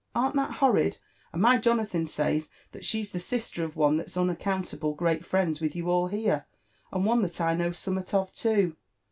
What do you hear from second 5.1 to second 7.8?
friends with you all here, and one thati know